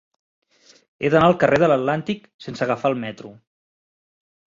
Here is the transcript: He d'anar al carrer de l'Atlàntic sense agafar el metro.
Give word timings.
He 1.03 1.11
d'anar 1.15 1.27
al 1.31 1.35
carrer 1.43 1.59
de 1.63 1.69
l'Atlàntic 1.71 2.25
sense 2.45 2.65
agafar 2.67 2.91
el 2.95 2.99
metro. 3.05 3.35